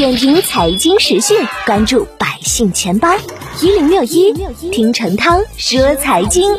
[0.00, 3.06] 点评财经时讯，关注百姓钱包
[3.60, 4.32] 一零六一，
[4.72, 6.50] 听陈涛说财经。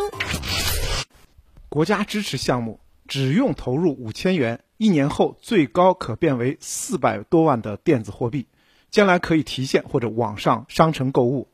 [1.67, 8.45] 国家支持项目只用投入五千元，一年后最高可变为四百多万的电子货币，
[8.91, 11.47] 将来可以提现或者网上商城购物。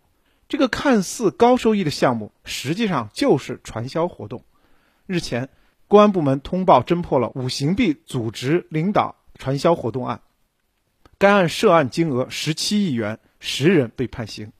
[0.50, 4.44] 这个看似高收益的项目，实际上就是传销活动。
[5.06, 5.48] 日前，
[5.88, 10.20] 公安部门通报侦破了五行币组织领导传销活动案。
[11.20, 14.52] 该案涉案金额十七亿元，十人被判刑。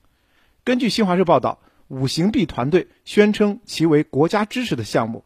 [0.64, 5.24] 根据新华社报道，五行币团队宣称其为国家支持的项目，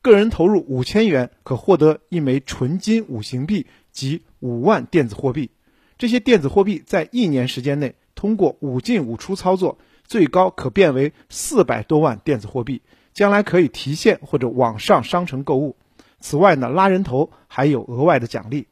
[0.00, 5.50] 个人投入五千元可获得一枚纯金五行币及五万电子货币。
[5.98, 12.82] 这些电子货币在一年时间内通过五进五出操作，最高可变为四百多万电子货币，
[13.12, 15.76] 将来可以提现或者网上商城购物。
[16.20, 18.68] 此外呢，拉人头还有额外的奖励。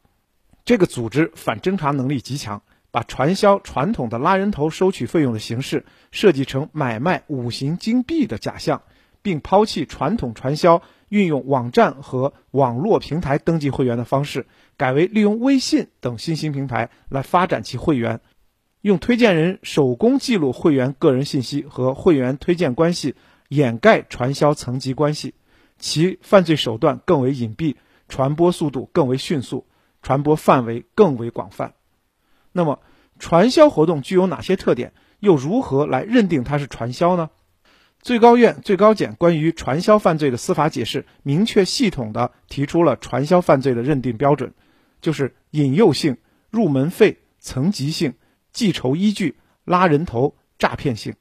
[0.69, 8.83] 这个组织反侦查能力极强，把传销传统的拉人头收取费用的形式设计成买卖五行金币的假象，
[9.23, 14.45] 并抛弃传统传销运用网站和网络平台登记会员的方式，
[14.77, 18.21] 改为利用微信等新兴平台来发展其会员，
[18.81, 23.15] 用推荐人手工记录会员个人信息和会员推荐关系，
[23.47, 25.33] 掩盖传销层级关系，
[25.79, 27.75] 其犯罪手段更为隐蔽，
[28.07, 29.65] 传播速度更为迅速。
[30.01, 31.73] 传播范围更为广泛。
[32.51, 32.79] 那么，
[33.19, 34.93] 传销活动具有哪些特点？
[35.19, 37.29] 又如何来认定它是传销呢？
[38.01, 44.53] 最高院、最高检关于传销犯罪的司法解释，明确系统的提出了传销犯罪的认定标准，
[45.01, 46.15] 就是引诱性、
[46.49, 48.13] 入门费、层级性、
[48.53, 51.15] 计酬依据、拉人头、诈骗性。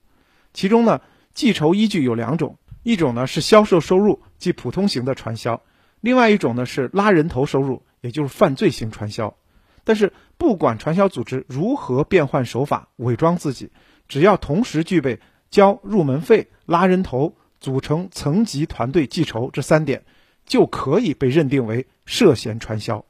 [0.52, 1.00] 其中呢，
[1.34, 5.62] 计酬依据有两种，一种呢是销售收入，即普通型的传销；
[6.00, 7.82] 另外一种呢是拉人头收入。
[8.00, 9.36] 也就是犯罪型传销，
[9.84, 13.70] 但是不管传销组织如何变换手法伪装自己，
[14.08, 20.04] 只要同时具备交入门费、拉人头、组成层级团队记仇这三点，
[20.46, 23.04] 就可以被认定为涉嫌传销。